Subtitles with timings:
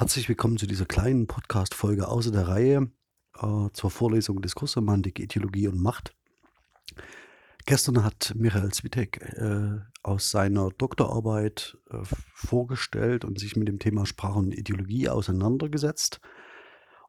[0.00, 2.90] Herzlich willkommen zu dieser kleinen Podcast-Folge außer der Reihe
[3.38, 6.16] äh, zur Vorlesung Diskursromantik, Ideologie und Macht.
[7.66, 11.98] Gestern hat Michael Zwitek äh, aus seiner Doktorarbeit äh,
[12.32, 16.22] vorgestellt und sich mit dem Thema Sprache und Ideologie auseinandergesetzt.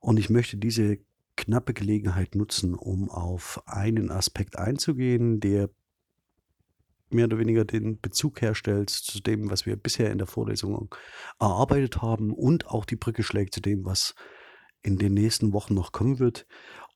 [0.00, 0.98] Und ich möchte diese
[1.36, 5.70] knappe Gelegenheit nutzen, um auf einen Aspekt einzugehen, der
[7.12, 10.92] mehr oder weniger den Bezug herstellt zu dem, was wir bisher in der Vorlesung
[11.38, 14.16] erarbeitet haben und auch die Brücke schlägt zu dem, was
[14.82, 16.48] in den nächsten Wochen noch kommen wird.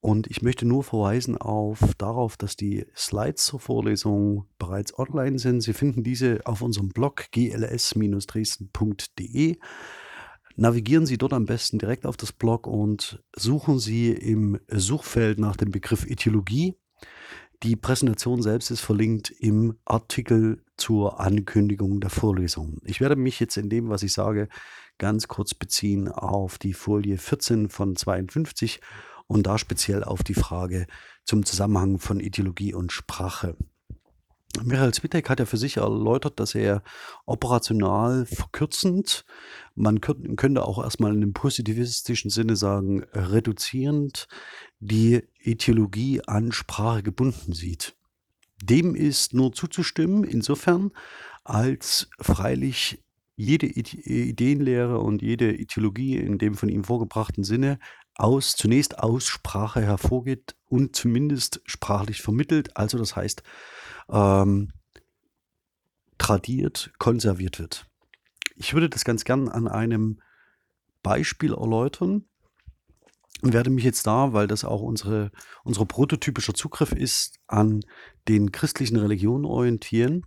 [0.00, 5.60] Und ich möchte nur verweisen auf darauf, dass die Slides zur Vorlesung bereits online sind.
[5.60, 9.58] Sie finden diese auf unserem Blog gls-dresden.de.
[10.56, 15.56] Navigieren Sie dort am besten direkt auf das Blog und suchen Sie im Suchfeld nach
[15.56, 16.76] dem Begriff Ethologie.
[17.62, 22.78] Die Präsentation selbst ist verlinkt im Artikel zur Ankündigung der Vorlesung.
[22.84, 24.48] Ich werde mich jetzt in dem, was ich sage,
[24.98, 28.80] ganz kurz beziehen auf die Folie 14 von 52
[29.28, 30.88] und da speziell auf die Frage
[31.24, 33.56] zum Zusammenhang von Ideologie und Sprache.
[34.62, 36.82] Michael Zwitek hat ja für sich erläutert, dass er
[37.24, 39.24] operational verkürzend,
[39.74, 44.28] man könnte auch erstmal in einem positivistischen Sinne sagen, reduzierend,
[44.80, 47.96] die Ideologie an Sprache gebunden sieht.
[48.62, 50.92] Dem ist nur zuzustimmen, insofern,
[51.44, 53.02] als freilich
[53.34, 57.78] jede Ideenlehre und jede Ideologie in dem von ihm vorgebrachten Sinne
[58.14, 63.42] aus, zunächst aus Sprache hervorgeht und zumindest sprachlich vermittelt, also das heißt,
[64.10, 64.72] ähm,
[66.18, 67.86] tradiert, konserviert wird.
[68.54, 70.20] Ich würde das ganz gern an einem
[71.02, 72.26] Beispiel erläutern
[73.42, 75.30] und werde mich jetzt da, weil das auch unsere,
[75.64, 77.80] unser prototypischer Zugriff ist, an
[78.28, 80.24] den christlichen Religionen orientieren,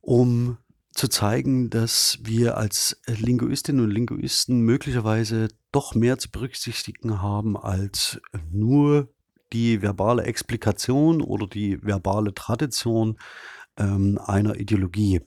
[0.00, 0.58] um
[0.92, 8.20] zu zeigen, dass wir als Linguistinnen und Linguisten möglicherweise doch mehr zu berücksichtigen haben als
[8.50, 9.08] nur
[9.52, 13.18] die verbale Explikation oder die verbale Tradition
[13.76, 15.20] ähm, einer Ideologie.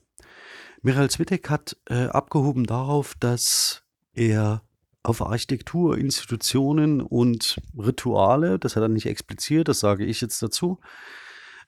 [0.82, 4.62] Michael Zwitek hat äh, abgehoben darauf, dass er
[5.02, 10.78] auf Architektur, Institutionen und Rituale, das hat er nicht expliziert, das sage ich jetzt dazu,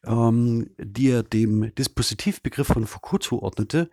[0.04, 3.91] ähm, die er dem Dispositivbegriff von Foucault zuordnete,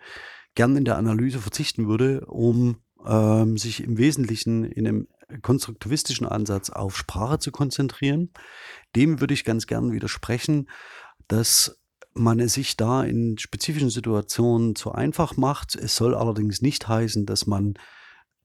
[0.56, 5.08] gern in der Analyse verzichten würde, um ähm, sich im Wesentlichen in einem
[5.42, 8.32] konstruktivistischen Ansatz auf Sprache zu konzentrieren.
[8.96, 10.70] Dem würde ich ganz gern widersprechen,
[11.28, 11.80] dass
[12.14, 15.76] man es sich da in spezifischen Situationen zu einfach macht.
[15.76, 17.76] Es soll allerdings nicht heißen, dass man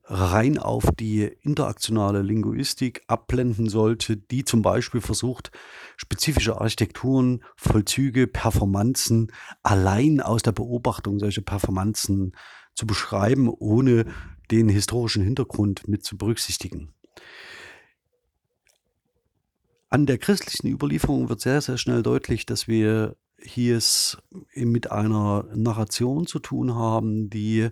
[0.07, 5.51] rein auf die interaktionale Linguistik abblenden sollte, die zum Beispiel versucht,
[5.97, 9.33] spezifische Architekturen, Vollzüge, Performanzen
[9.63, 12.33] allein aus der Beobachtung solcher Performanzen
[12.75, 14.05] zu beschreiben, ohne
[14.51, 16.93] den historischen Hintergrund mit zu berücksichtigen.
[19.89, 24.19] An der christlichen Überlieferung wird sehr, sehr schnell deutlich, dass wir hier es
[24.55, 27.71] mit einer Narration zu tun haben, die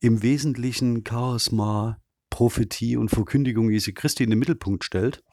[0.00, 1.98] im Wesentlichen Charisma,
[2.30, 5.24] Prophetie und Verkündigung Jesu Christi in den Mittelpunkt stellt.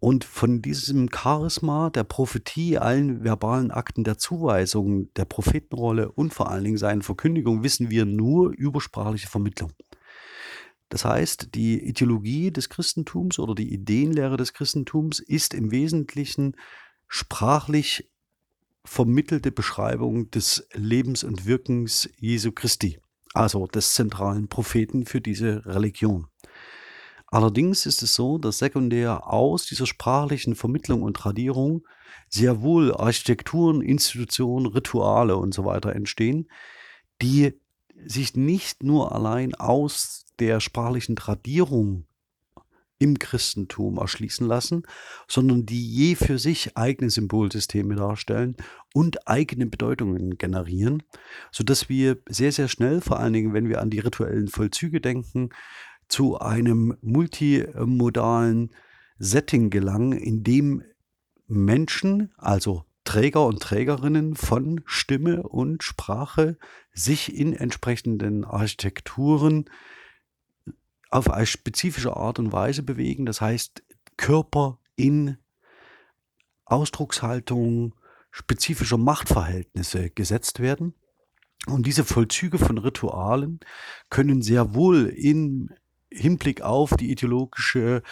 [0.00, 6.50] Und von diesem Charisma, der Prophetie, allen verbalen Akten der Zuweisung, der Prophetenrolle und vor
[6.50, 9.72] allen Dingen seinen Verkündigung wissen wir nur übersprachliche Vermittlung.
[10.88, 16.56] Das heißt, die Ideologie des Christentums oder die Ideenlehre des Christentums ist im Wesentlichen
[17.06, 18.10] sprachlich
[18.84, 22.98] vermittelte Beschreibung des Lebens und Wirkens Jesu Christi
[23.34, 26.26] also des zentralen Propheten für diese Religion.
[27.26, 31.86] Allerdings ist es so, dass sekundär aus dieser sprachlichen Vermittlung und Tradierung
[32.28, 36.48] sehr wohl Architekturen, Institutionen, Rituale und so weiter entstehen,
[37.22, 37.54] die
[38.04, 42.06] sich nicht nur allein aus der sprachlichen Tradierung
[43.02, 44.84] im Christentum erschließen lassen,
[45.26, 48.56] sondern die je für sich eigene Symbolsysteme darstellen
[48.94, 51.02] und eigene Bedeutungen generieren,
[51.50, 55.50] sodass wir sehr, sehr schnell, vor allen Dingen, wenn wir an die rituellen Vollzüge denken,
[56.06, 58.70] zu einem multimodalen
[59.18, 60.84] Setting gelangen, in dem
[61.48, 66.56] Menschen, also Träger und Trägerinnen von Stimme und Sprache,
[66.92, 69.64] sich in entsprechenden Architekturen
[71.12, 73.26] auf eine spezifische Art und Weise bewegen.
[73.26, 73.82] Das heißt,
[74.16, 75.36] Körper in
[76.64, 77.94] Ausdruckshaltung
[78.30, 80.94] spezifischer Machtverhältnisse gesetzt werden.
[81.66, 83.60] Und diese Vollzüge von Ritualen
[84.08, 85.70] können sehr wohl im
[86.10, 88.02] Hinblick auf die ideologische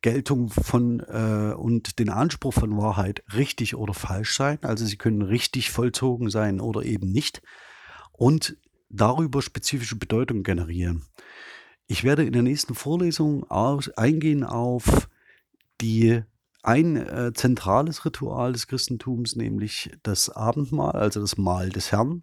[0.00, 4.58] Geltung von äh, und den Anspruch von Wahrheit richtig oder falsch sein.
[4.62, 7.42] Also sie können richtig vollzogen sein oder eben nicht.
[8.12, 8.56] Und
[8.90, 11.06] darüber spezifische Bedeutung generieren.
[11.90, 15.08] Ich werde in der nächsten Vorlesung aus, eingehen auf
[15.80, 16.22] die
[16.62, 22.20] ein äh, zentrales Ritual des Christentums, nämlich das Abendmahl, also das Mahl des Herrn,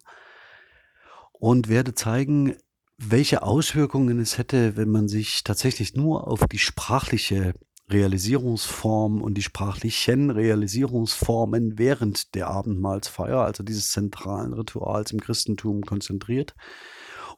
[1.34, 2.56] und werde zeigen,
[2.96, 7.52] welche Auswirkungen es hätte, wenn man sich tatsächlich nur auf die sprachliche
[7.90, 16.54] Realisierungsform und die sprachlichen Realisierungsformen während der Abendmahlsfeier, also dieses zentralen Rituals im Christentum, konzentriert.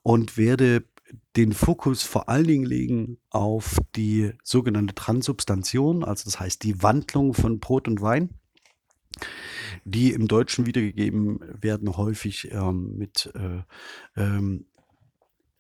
[0.02, 0.84] Und werde
[1.36, 7.34] den Fokus vor allen Dingen legen auf die sogenannte Transubstantion, also das heißt die Wandlung
[7.34, 8.30] von Brot und Wein,
[9.84, 13.62] die im Deutschen wiedergegeben werden häufig ähm, mit äh,
[14.20, 14.66] ähm,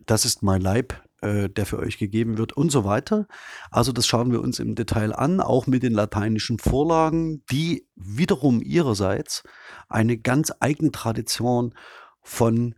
[0.06, 3.26] Das ist mein Leib, äh, der für euch gegeben wird und so weiter.
[3.70, 8.62] Also das schauen wir uns im Detail an, auch mit den lateinischen Vorlagen, die wiederum
[8.62, 9.42] ihrerseits
[9.88, 11.74] eine ganz eigene Tradition
[12.22, 12.74] von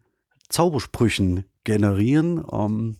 [0.48, 2.44] Zaubersprüchen generieren.
[2.50, 2.98] Ähm,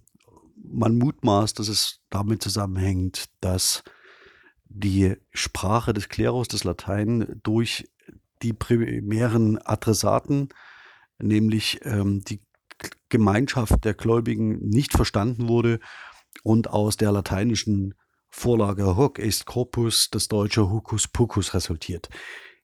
[0.56, 3.82] man mutmaßt, dass es damit zusammenhängt, dass
[4.64, 7.88] die Sprache des Klerus, des Latein, durch
[8.42, 10.48] die primären Adressaten,
[11.18, 12.40] nämlich ähm, die
[13.08, 15.78] Gemeinschaft der Gläubigen, nicht verstanden wurde
[16.42, 17.94] und aus der lateinischen
[18.30, 22.08] Vorlage Hoc est corpus das deutsche Hokus Pokus resultiert.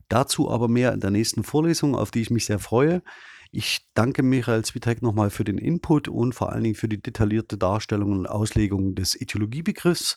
[0.08, 3.02] Dazu aber mehr in der nächsten Vorlesung, auf die ich mich sehr freue.
[3.50, 7.56] Ich danke Michael Zwitek nochmal für den Input und vor allen Dingen für die detaillierte
[7.56, 10.16] Darstellung und Auslegung des Ethologiebegriffs,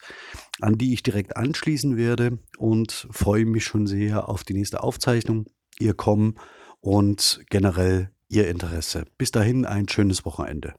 [0.59, 5.45] an die ich direkt anschließen werde und freue mich schon sehr auf die nächste Aufzeichnung,
[5.79, 6.35] Ihr Kommen
[6.81, 9.05] und generell Ihr Interesse.
[9.17, 10.73] Bis dahin ein schönes Wochenende.